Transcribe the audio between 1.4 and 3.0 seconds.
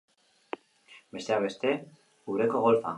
beste, ureko golfa!